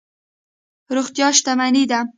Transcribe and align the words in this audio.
روغتیا 0.95 1.27
شتمني 1.37 1.83
ده. 1.91 1.99